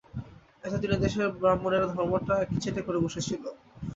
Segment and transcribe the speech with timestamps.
[0.63, 3.43] এতদিন এদেশের ব্রাহ্মণেরা ধর্মটা একচেটে করে বসেছিল।